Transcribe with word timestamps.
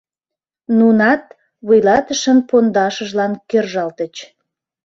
Нунат 0.77 1.23
вуйлатышын 1.65 2.39
пондашыжлан 2.49 3.33
кержалтыч: 3.49 4.15